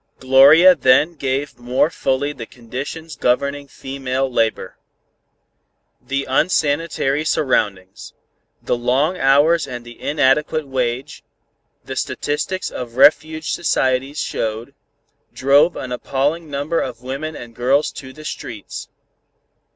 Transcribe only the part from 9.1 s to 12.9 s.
hours and the inadequate wage, the statistics